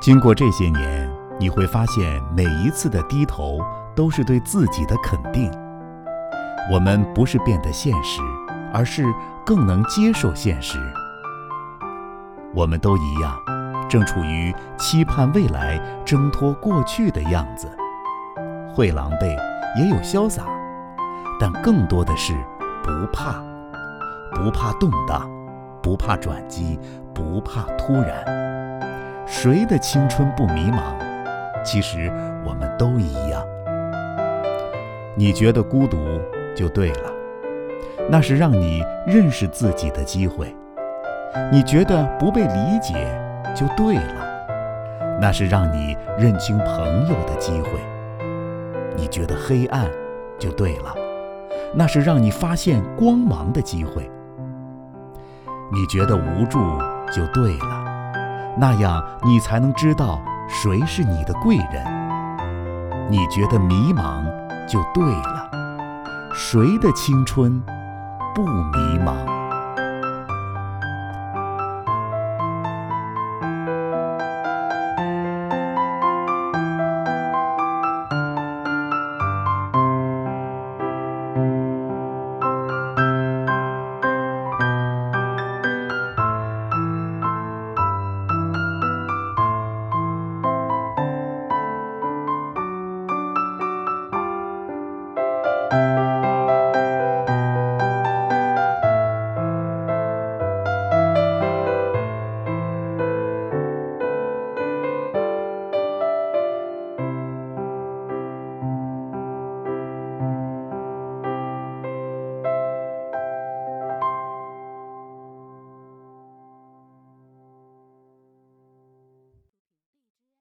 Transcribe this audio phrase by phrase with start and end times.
[0.00, 1.10] 经过这些年，
[1.40, 3.58] 你会发现每一次的低头
[3.96, 5.50] 都是对自己的肯定。
[6.72, 8.20] 我们不是变得现实，
[8.72, 9.04] 而是
[9.44, 10.78] 更能接受现实。
[12.54, 13.36] 我们都一样，
[13.88, 17.68] 正处于期盼未来、挣脱过去的样子，
[18.72, 19.36] 会狼狈，
[19.80, 20.44] 也有潇洒，
[21.40, 22.32] 但更多的是
[22.84, 23.42] 不怕，
[24.32, 25.28] 不怕动荡，
[25.82, 26.78] 不怕转机，
[27.12, 28.37] 不怕突然。
[29.30, 30.96] 谁的青春不迷茫？
[31.62, 32.10] 其实
[32.44, 33.44] 我们都一样。
[35.14, 35.98] 你觉得孤独
[36.56, 37.12] 就对了，
[38.08, 40.46] 那是让你认识自己的机会；
[41.52, 42.94] 你觉得不被理解
[43.54, 47.70] 就对了，那是让你认清朋友的机会；
[48.96, 49.86] 你觉得黑暗
[50.38, 50.94] 就对了，
[51.74, 54.02] 那是让你发现光芒的机会；
[55.70, 56.58] 你觉得无助
[57.12, 57.77] 就对了。
[58.60, 61.84] 那样，你才能知道谁是你的贵人。
[63.08, 64.24] 你觉得迷茫，
[64.66, 65.48] 就对了。
[66.34, 67.62] 谁的青春
[68.34, 69.37] 不迷茫？